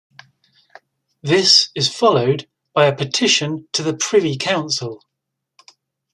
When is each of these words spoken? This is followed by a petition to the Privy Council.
This 1.21 1.69
is 1.75 1.87
followed 1.93 2.47
by 2.73 2.85
a 2.85 2.95
petition 2.95 3.67
to 3.73 3.83
the 3.83 3.93
Privy 3.93 4.35
Council. 4.35 5.03